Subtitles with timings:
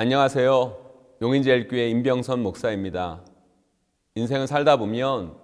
[0.00, 0.76] 안녕하세요.
[1.20, 3.20] 용인제일교회 임병선 목사입니다.
[4.14, 5.34] 인생을 살다 보면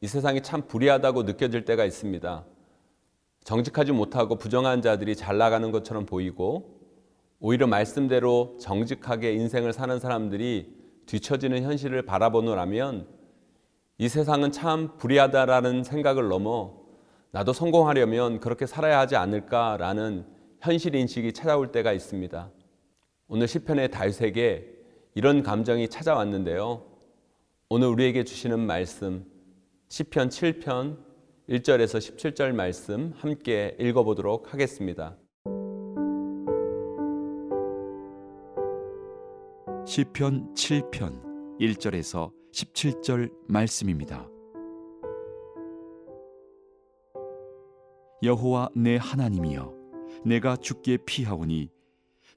[0.00, 2.44] 이 세상이 참 불의하다고 느껴질 때가 있습니다.
[3.44, 6.80] 정직하지 못하고 부정한 자들이 잘 나가는 것처럼 보이고
[7.38, 10.74] 오히려 말씀대로 정직하게 인생을 사는 사람들이
[11.06, 13.06] 뒤처지는 현실을 바라보노라면
[13.98, 16.74] 이 세상은 참 불의하다라는 생각을 넘어
[17.30, 20.26] 나도 성공하려면 그렇게 살아야 하지 않을까라는
[20.60, 22.50] 현실 인식이 찾아올 때가 있습니다.
[23.32, 24.66] 오늘 시편의 다윗에게
[25.14, 26.84] 이런 감정이 찾아왔는데요.
[27.68, 29.24] 오늘 우리에게 주시는 말씀
[29.88, 30.98] 시편 7편
[31.48, 35.16] 1절에서 17절 말씀 함께 읽어 보도록 하겠습니다.
[39.86, 44.28] 시편 7편 1절에서 17절 말씀입니다.
[48.24, 49.72] 여호와 내 하나님이여
[50.24, 51.70] 내가 죽게 피하오니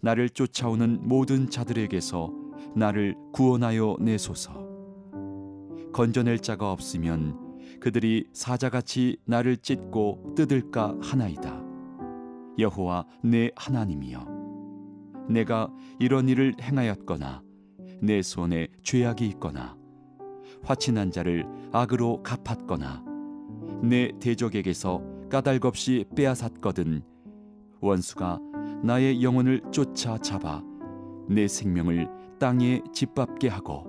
[0.04, 2.30] 나를 쫓아오는 모든 자들에게서
[2.76, 4.68] 나를 구원하여 내소서.
[5.94, 11.64] 건져낼 자가 없으면 그들이 사자같이 나를 찢고 뜯을까 하나이다.
[12.60, 14.28] 여호와 내 하나님이여
[15.30, 17.42] 내가 이런 일을 행하였거나
[18.02, 19.78] 내 손에 죄악이 있거나
[20.64, 23.06] 화친한 자를 악으로 갚았거나
[23.82, 27.04] 내 대적에게서 까닭 없이 빼앗았거든
[27.80, 28.53] 원수가
[28.84, 30.62] 나의 영혼을 쫓아 잡아
[31.30, 33.88] 내 생명을 땅에 짓밟게 하고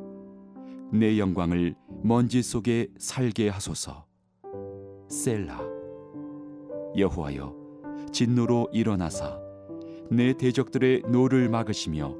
[0.92, 4.06] 내 영광을 먼지 속에 살게 하소서.
[5.08, 5.60] 셀라
[6.96, 7.56] 여호와여
[8.12, 9.36] 진노로 일어나사.
[10.12, 12.14] 내 대적들의 노를 막으시며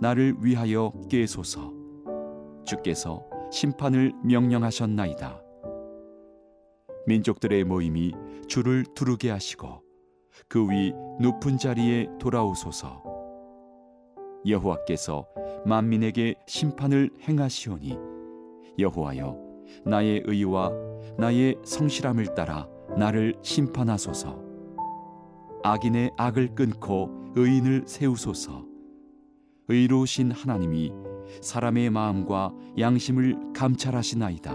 [0.00, 1.72] 나를 위하여 깨소서.
[2.64, 5.40] 주께서 심판을 명령하셨나이다.
[7.06, 8.12] 민족들의 모임이
[8.48, 9.89] 주를 두르게 하시고
[10.48, 13.02] 그 위 높은 자리에 돌아오소서.
[14.46, 15.26] 여호와께서
[15.66, 17.98] 만민에게 심판을 행하시오니
[18.78, 19.36] 여호와여
[19.84, 20.70] 나의 의와
[21.18, 24.42] 나의 성실함을 따라 나를 심판하소서.
[25.62, 28.64] 악인의 악을 끊고 의인을 세우소서.
[29.68, 30.92] 의로우신 하나님이
[31.42, 34.52] 사람의 마음과 양심을 감찰하시나이다.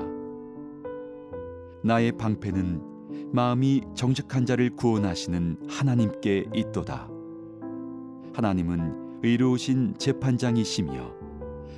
[1.83, 2.94] 나의 방패는
[3.33, 7.09] 마음이 정직한 자를 구원하시는 하나님께 있도다.
[8.33, 11.13] 하나님은 의로우신 재판장이시며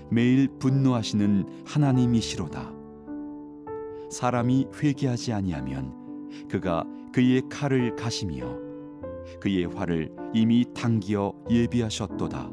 [0.10, 2.74] 매일 분노하시는 하나님이시로다.
[4.10, 5.94] 사람이 회개하지 아니하면
[6.50, 8.58] 그가 그의 칼을 가시며
[9.42, 12.52] 그의 활을 이미 당기어 예비하셨도다.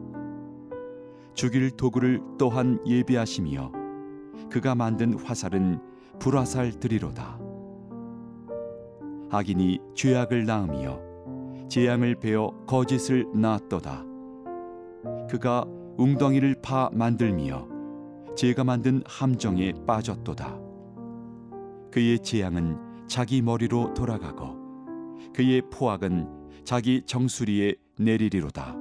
[1.35, 3.73] 죽일 도구를 또한 예비하시며
[4.51, 5.81] 그가 만든 화살은
[6.19, 7.44] 불화살 들이로다
[9.31, 11.01] 악인이 죄악을 낳으며
[11.69, 14.05] 재앙을 베어 거짓을 낳았도다.
[15.29, 15.65] 그가
[15.97, 17.67] 웅덩이를 파 만들며
[18.37, 20.59] 제가 만든 함정에 빠졌도다.
[21.91, 24.57] 그의 재앙은 자기 머리로 돌아가고
[25.33, 26.29] 그의 포악은
[26.65, 28.77] 자기 정수리에 내리리로다.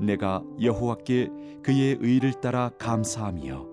[0.00, 1.30] 내가 여호와께
[1.62, 3.66] 그의 의를 따라 감사하며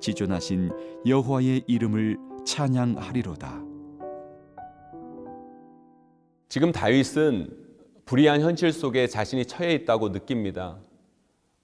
[0.00, 0.70] 지존하신
[1.06, 3.64] 여호와의 이름을 찬양하리로다
[6.48, 7.66] 지금 다윗은
[8.04, 10.78] 불의한 현실 속에 자신이 처해 있다고 느낍니다.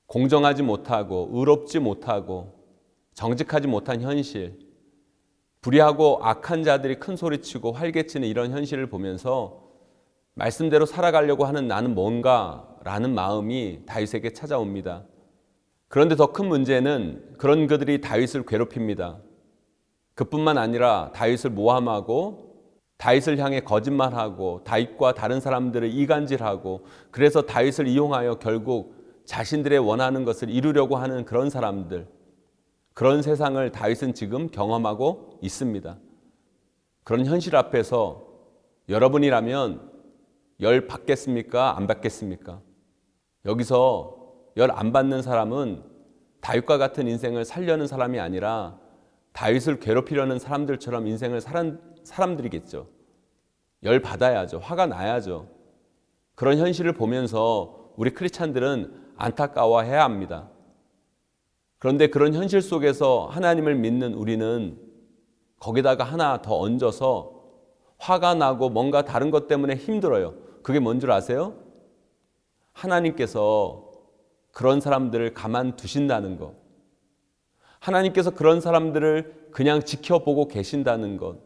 [0.06, 2.60] 공정하지 못하고 의롭지 못하고
[3.15, 4.59] 정직하지 못한 현실,
[5.60, 9.62] 불의하고 악한 자들이 큰 소리치고 활개치는 이런 현실을 보면서
[10.34, 15.04] 말씀대로 살아가려고 하는 나는 뭔가라는 마음이 다윗에게 찾아옵니다.
[15.88, 19.20] 그런데 더 큰 문제는 그런 그들이 다윗을 괴롭힙니다.
[20.14, 22.51] 그뿐만 아니라 다윗을 모함하고
[23.02, 28.94] 다윗을 향해 거짓말하고 다윗과 다른 사람들을 이간질하고 그래서 다윗을 이용하여 결국
[29.25, 32.06] 자신들의 원하는 것을 이루려고 하는 그런 사람들
[32.94, 35.99] 그런 세상을 다윗은 지금 경험하고 있습니다.
[37.02, 38.25] 그런 현실 앞에서
[38.88, 39.90] 여러분이라면
[40.60, 41.76] 열 받겠습니까?
[41.76, 42.60] 안 받겠습니까?
[43.46, 44.16] 여기서
[44.56, 45.82] 열 안 받는 사람은
[46.40, 48.78] 다윗과 같은 인생을 살려는 사람이 아니라
[49.32, 51.40] 다윗을 괴롭히려는 사람들처럼 인생을
[52.04, 52.87] 사람들이겠죠.
[53.84, 54.58] 열 받아야죠.
[54.58, 55.49] 화가 나야죠.
[56.34, 60.49] 그런 현실을 보면서 우리 크리스찬들은 안타까워해야 합니다.
[61.78, 64.78] 그런데 그런 현실 속에서 하나님을 믿는 우리는
[65.58, 67.43] 거기다가 하나 더 얹어서
[67.99, 70.34] 화가 나고 뭔가 다른 것 때문에 힘들어요.
[70.62, 71.54] 그게 뭔 줄 아세요?
[72.72, 73.90] 하나님께서
[74.52, 76.54] 그런 사람들을 가만 두신다는 것.
[77.81, 81.38] 하나님께서 그런 사람들을 그냥 지켜보고 계신다는 것.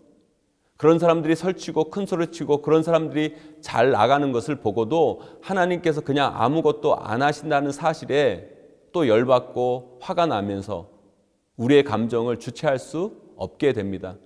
[0.77, 6.97] 그런 사람들이 설치고 큰 소리 치고 그런 사람들이 잘 나가는 것을 보고도 하나님께서 그냥 아무것도
[6.97, 8.51] 안 하신다는 사실에
[8.93, 10.91] 또 열받고 화가 나면서
[11.57, 14.17] 우리의 감정을 주체할 수 없게 됩니다.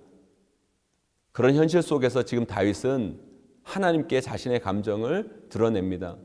[1.31, 3.19] 그런 현실 속에서 지금 다윗은
[3.63, 6.17] 하나님께 자신의 감정을 드러냅니다.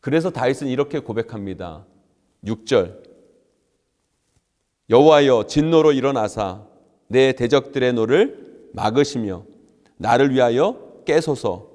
[0.00, 1.84] 그래서 다윗은 이렇게 고백합니다.
[2.44, 3.02] 6절
[4.88, 6.64] 여호와여 진노로 일어나사
[7.08, 9.44] 내 대적들의 노를 막으시며
[9.96, 11.68] 나를 위하여 깨소서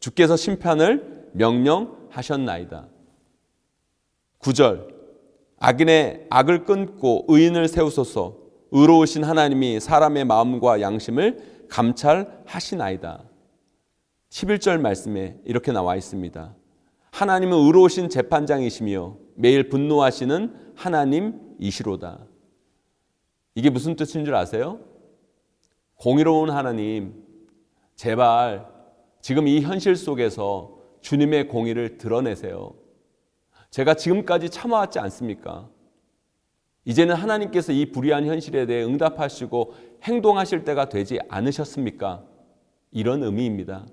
[0.00, 2.88] 주께서 심판을 명령하셨나이다.
[4.40, 4.92] 9절
[5.58, 8.36] 악인의 악을 끊고 의인을 세우소서
[8.72, 13.22] 의로우신 하나님이 사람의 마음과 양심을 감찰하시나이다.
[14.30, 16.54] 11절 말씀에 이렇게 나와 있습니다.
[17.12, 22.26] 하나님은 의로우신 재판장이시며 매일 분노하시는 하나님이시로다.
[23.54, 24.80] 이게 무슨 뜻인 줄 아세요?
[26.02, 27.14] 공의로운 하나님,
[27.94, 28.66] 제발
[29.20, 32.74] 지금 이 현실 속에서 주님의 공의를 드러내세요.
[33.70, 35.68] 제가 지금까지 참아왔지 않습니까?
[36.84, 42.24] 이제는 하나님께서 이 불의한 현실에 대해 응답하시고 행동하실 때가 되지 않으셨습니까?
[42.90, 43.86] 이런 의미입니다.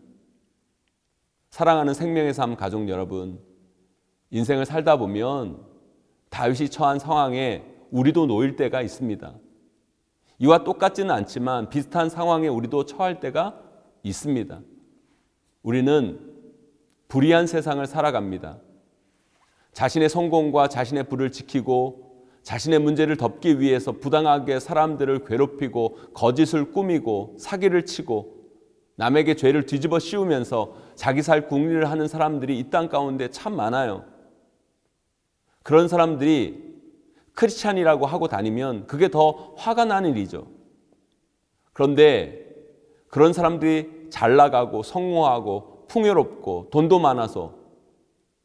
[1.51, 3.39] 사랑하는 생명의 삶 가족 여러분,
[4.31, 5.63] 인생을 살다 보면
[6.31, 9.31] 다윗이 처한 상황에 우리도 놓일 때가 있습니다.
[10.39, 13.59] 이와 똑같지는 않지만 비슷한 상황에 우리도 처할 때가
[14.03, 14.59] 있습니다.
[15.63, 16.19] 우리는
[17.09, 18.59] 불의한 세상을 살아갑니다.
[19.73, 27.85] 자신의 성공과 자신의 부를 지키고 자신의 문제를 덮기 위해서 부당하게 사람들을 괴롭히고 거짓을 꾸미고 사기를
[27.85, 28.39] 치고
[28.95, 34.05] 남에게 죄를 뒤집어 씌우면서 자기 살 궁리를 하는 사람들이 이 땅 가운데 참 많아요.
[35.63, 36.68] 그런 사람들이
[37.33, 40.47] 크리스찬이라고 하고 다니면 그게 더 화가 나는 일이죠.
[41.73, 42.45] 그런데
[43.07, 47.55] 그런 사람들이 잘 나가고 성공하고 풍요롭고 돈도 많아서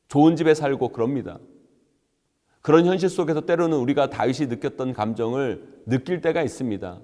[0.08, 1.38] 좋은 집에 살고 그럽니다.
[2.62, 7.00] 그런 현실 속에서 때로는 우리가 다윗이 느꼈던 감정을 느낄 때가 있습니다.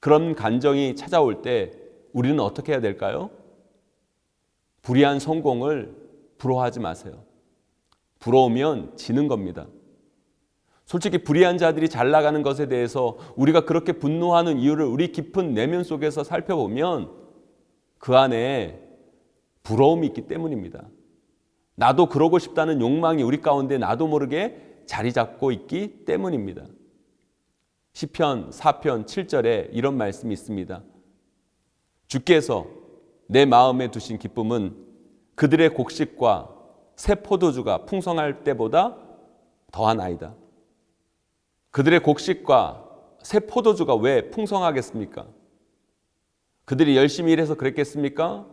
[0.00, 1.72] 그런 감정이 찾아올 때
[2.12, 3.30] 우리는 어떻게 해야 될까요?
[4.82, 5.94] 불의한 성공을
[6.38, 7.24] 부러워하지 마세요.
[8.20, 9.66] 부러우면 지는 겁니다.
[10.88, 16.24] 솔직히 불의한 자들이 잘 나가는 것에 대해서 우리가 그렇게 분노하는 이유를 우리 깊은 내면 속에서
[16.24, 17.10] 살펴보면
[17.98, 18.80] 그 안에
[19.64, 20.88] 부러움이 있기 때문입니다.
[21.74, 26.64] 나도 그러고 싶다는 욕망이 우리 가운데 나도 모르게 자리 잡고 있기 때문입니다.
[27.92, 30.82] 시편 4편 7절에 이런 말씀이 있습니다.
[32.06, 32.66] 주께서
[33.26, 34.74] 내 마음에 두신 기쁨은
[35.34, 36.48] 그들의 곡식과
[36.96, 38.96] 새 포도주가 풍성할 때보다
[39.70, 40.34] 더한 아이다.
[41.70, 42.84] 그들의 곡식과
[43.22, 45.26] 새 포도주가 왜 풍성하겠습니까?
[46.64, 48.46] 그들이 열심히 일해서 그랬겠습니까?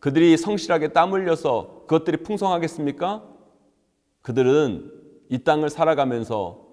[0.00, 3.24] 그들이 성실하게 땀 흘려서 그것들이 풍성하겠습니까?
[4.22, 4.92] 그들은
[5.28, 6.66] 이 땅을 살아가면서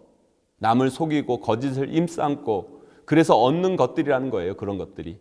[0.57, 4.56] 남을 속이고 거짓을 임삼고 그래서 얻는 것들이라는 거예요.
[4.56, 5.19] 그런 것들이.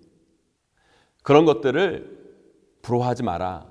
[1.23, 2.25] 그런 것들을
[2.83, 3.67] 부러워하지 마라.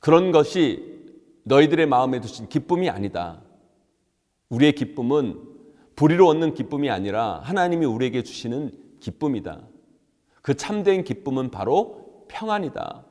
[0.00, 0.98] 그런 것이
[1.44, 3.42] 너희들의 마음에 두신 기쁨이 아니다.
[4.50, 5.57] 우리의 기쁨은
[5.98, 9.62] 불의로 얻는 기쁨이 아니라 하나님이 우리에게 주시는 기쁨이다.
[10.42, 13.04] 그 참된 기쁨은 바로 평안이다.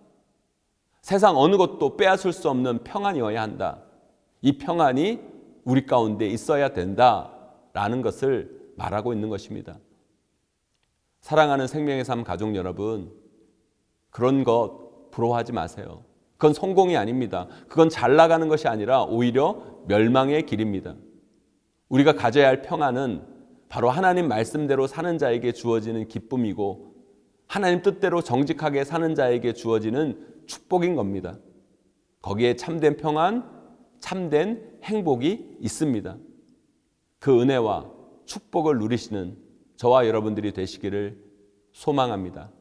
[1.01, 3.83] 세상 어느 것도 빼앗을 수 없는 평안이어야 한다.
[4.41, 5.19] 이 평안이
[5.65, 9.77] 우리 가운데 있어야 된다라는 것을 말하고 있는 것입니다.
[11.19, 13.11] 사랑하는 생명의 삶 가족 여러분,
[14.11, 16.05] 그런 것 부러워하지 마세요.
[16.37, 17.49] 그건 성공이 아닙니다.
[17.67, 20.95] 그건 잘 나가는 것이 아니라 오히려 멸망의 길입니다.
[21.89, 23.21] 우리가 가져야 할 평안은
[23.69, 26.95] 바로 하나님 말씀대로 사는 자에게 주어지는 기쁨이고
[27.47, 31.37] 하나님 뜻대로 정직하게 사는 자에게 주어지는 축복인 겁니다.
[32.21, 33.49] 거기에 참된 평안,
[33.99, 36.17] 참된 행복이 있습니다.
[37.19, 37.89] 그 은혜와
[38.25, 39.37] 축복을 누리시는
[39.77, 41.23] 저와 여러분들이 되시기를
[41.71, 42.51] 소망합니다.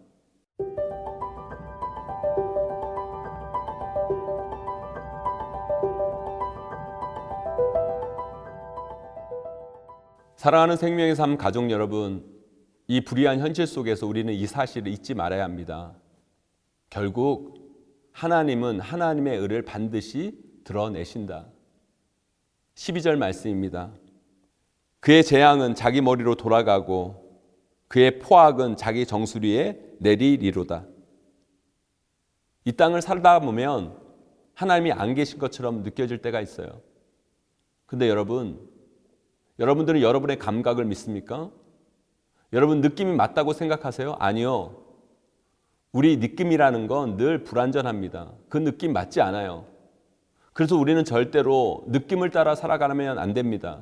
[10.47, 12.25] 사랑하는 생명의 삶 가족 여러분,
[12.87, 15.97] 이 불의한 현실 속에서 우리는 이 사실을 잊지 말아야 합니다.
[16.89, 21.49] 결국 하나님은 하나님의 의를 반드시 드러내신다.
[22.77, 23.91] 12절 말씀입니다.
[25.01, 27.43] 그의 재앙은 자기 머리로 돌아가고
[27.89, 30.87] 그의 포악은 자기 정수리에 내리리로다.
[32.67, 33.99] 이 땅을 살다 보면
[34.55, 36.83] 하나님이 안 계신 것처럼 느껴질 때가 있어요.
[37.87, 38.76] 근데 여러분,
[39.59, 41.51] 여러분들은 여러분의 감각을 믿습니까?
[42.53, 44.17] 여러분 느낌이 맞다고 생각하세요?
[44.19, 44.77] 아니요.
[45.93, 48.33] 우리 느낌이라는 건 늘 불완전합니다.
[48.49, 49.65] 그 느낌 맞지 않아요.
[50.53, 53.81] 그래서 우리는 절대로 느낌을 따라 살아가면 안 됩니다.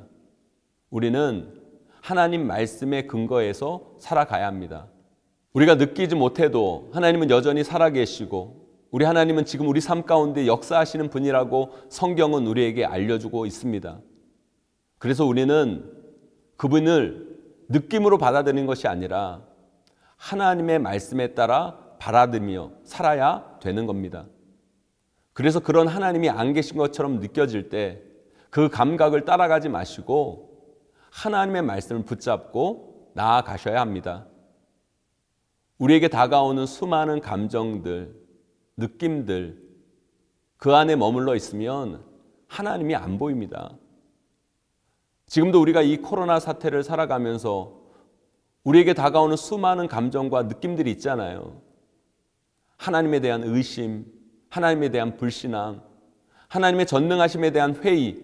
[0.89, 1.53] 우리는
[2.01, 4.87] 하나님 말씀의 근거에서 살아가야 합니다.
[5.53, 12.47] 우리가 느끼지 못해도 하나님은 여전히 살아계시고 우리 하나님은 지금 우리 삶 가운데 역사하시는 분이라고 성경은
[12.47, 13.99] 우리에게 알려주고 있습니다.
[15.05, 15.87] 그래서 우리는
[16.57, 17.37] 그분을
[17.69, 19.43] 느낌으로 받아들이는 것이 아니라
[20.17, 24.25] 하나님의 말씀에 따라 받아들이며 살아야 되는 겁니다.
[25.33, 28.01] 그래서 그런 하나님이 안 계신 것처럼 느껴질 때
[28.55, 30.79] 그 감각을 따라가지 마시고
[31.11, 34.25] 하나님의 말씀을 붙잡고 나아가셔야 합니다.
[35.77, 38.15] 우리에게 다가오는 수많은 감정들,
[38.77, 39.61] 느낌들,
[40.57, 42.03] 그 안에 머물러 있으면
[42.47, 43.77] 하나님이 안 보입니다.
[45.35, 47.73] 지금도 우리가 이 코로나 사태를 살아가면서
[48.63, 51.59] 우리에게 다가오는 수많은 감정과 느낌들이 있잖아요.
[52.77, 54.05] 하나님에 대한 의심,
[54.47, 55.81] 하나님에 대한 불신앙,
[56.47, 58.17] 하나님의 전능하심에 대한 회의.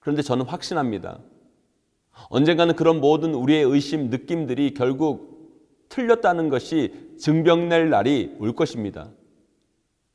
[0.00, 1.20] 그런데 저는 확신합니다.
[2.28, 9.10] 언젠가는 그런 모든 우리의 의심, 느낌들이 결국 틀렸다는 것이 증명될 날이 올 것입니다.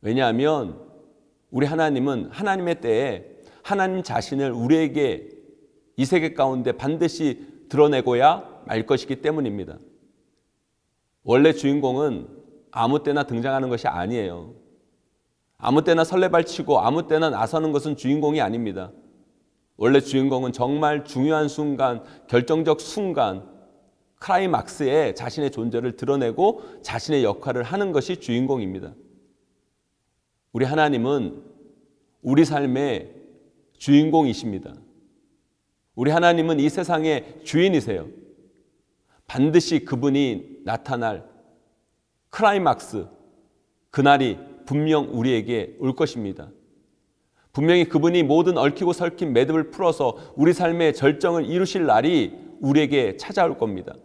[0.01, 0.77] 왜냐하면
[1.51, 3.23] 우리 하나님은 하나님의 때에
[3.63, 5.34] 하나님 자신을 우리에게
[5.97, 9.77] 이 세계 가운데 반드시 드러내고야 말 것이기 때문입니다.
[11.23, 12.27] 원래 주인공은
[12.71, 14.53] 아무 때나 등장하는 것이 아니에요.
[15.57, 18.91] 아무 때나 설레발치고 아무 때나 나서는 것은 주인공이 아닙니다.
[19.77, 23.49] 원래 주인공은 정말 중요한 순간, 결정적 순간,
[24.19, 28.93] 크라이막스에 자신의 존재를 드러내고 자신의 역할을 하는 것이 주인공입니다.
[30.53, 31.43] 우리 하나님은
[32.21, 33.13] 우리 삶의
[33.77, 34.73] 주인공이십니다.
[35.95, 38.07] 우리 하나님은 이 세상의 주인이세요.
[39.27, 41.25] 반드시 그분이 나타날
[42.29, 43.07] 크라이막스,
[43.89, 46.49] 그날이 분명 우리에게 올 것입니다.
[47.53, 53.95] 분명히 그분이 모든 얽히고 설킨 매듭을 풀어서 우리 삶의 절정을 이루실 날이 우리에게 찾아올 겁니다.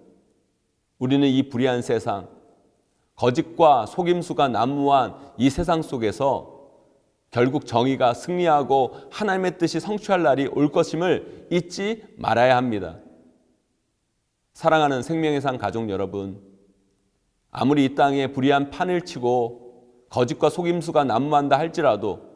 [0.98, 2.28] 우리는 이 불의한 세상,
[3.16, 6.59] 거짓과 속임수가 난무한 이 세상 속에서
[7.30, 12.98] 결국 정의가 승리하고 하나님의 뜻이 성취할 날이 올 것임을 잊지 말아야 합니다.
[14.52, 16.40] 사랑하는 생명의 산 가족 여러분,
[17.52, 22.30] 아무리 이 땅에 불의한 판을 치고 거짓과 속임수가 난무한다 할지라도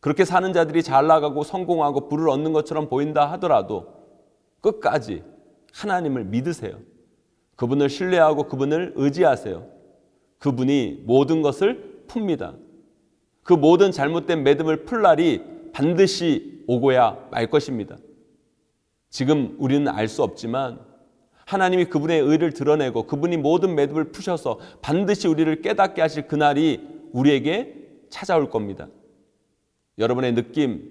[0.00, 3.94] 그렇게 사는 자들이 잘 나가고 성공하고 부를 얻는 것처럼 보인다 하더라도
[4.60, 5.22] 끝까지
[5.72, 6.78] 하나님을 믿으세요.
[7.56, 9.66] 그분을 신뢰하고 그분을 의지하세요.
[10.38, 12.65] 그분이 모든 것을 풉니다.
[13.46, 15.40] 그 모든 잘못된 매듭을 풀 날이
[15.72, 17.96] 반드시 오고야 말 것입니다.
[19.08, 20.80] 지금 우리는 알 수 없지만
[21.46, 26.80] 하나님이 그분의 의를 드러내고 그분이 모든 매듭을 푸셔서 반드시 우리를 깨닫게 하실 그날이
[27.12, 28.88] 우리에게 찾아올 겁니다.
[29.98, 30.90] 여러분의 느낌,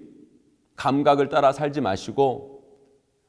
[0.78, 2.64] 감각을 따라 살지 마시고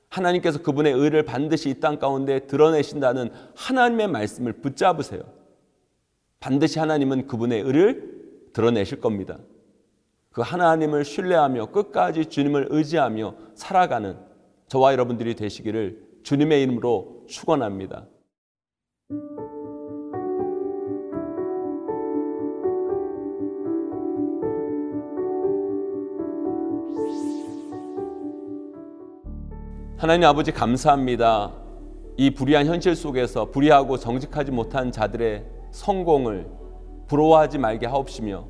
[0.08, 5.22] 하나님께서 그분의 의를 반드시 이 땅 가운데 드러내신다는 하나님의 말씀을 붙잡으세요.
[6.38, 8.15] 반드시 하나님은 그분의 의를
[8.56, 9.36] 드러내실 겁니다.
[10.32, 14.18] 그 하나님을 신뢰하며 끝까지 주님을 의지하며 살아가는
[14.68, 18.06] 저와 여러분들이 되시기를 주님의 이름으로 축원합니다.
[29.98, 31.52] 하나님 아버지 감사합니다.
[32.16, 36.65] 이 불의한 현실 속에서 불의하고 정직하지 못한 자들의 성공을
[37.08, 38.46] 부러워하지 말게 하옵시며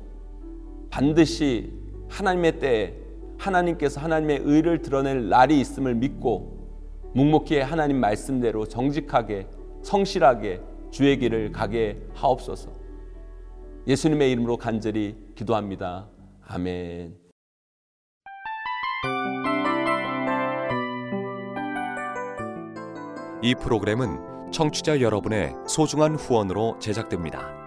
[0.89, 1.73] 반드시
[2.09, 2.93] 하나님의 때에
[3.37, 6.57] 하나님께서 하나님의 의를 드러낼 날이 있음을 믿고
[7.13, 9.47] 묵묵히 하나님 말씀대로 정직하게
[9.83, 10.61] 성실하게
[10.91, 12.71] 주의 길을 가게 하옵소서.
[13.87, 16.07] 예수님의 이름으로 간절히 기도합니다.
[16.45, 17.15] 아멘.
[23.43, 27.66] 이 프로그램은 청취자 여러분의 소중한 후원으로 제작됩니다.